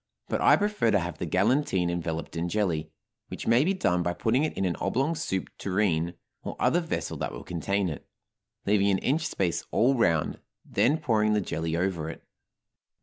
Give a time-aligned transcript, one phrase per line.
[0.29, 2.89] But I prefer to have the galantine enveloped in jelly,
[3.27, 7.17] which may be done by putting it in an oblong soup tureen or other vessel
[7.17, 8.03] that will contain it,
[8.65, 12.23] leaving an inch space all round, then pouring the jelly over it.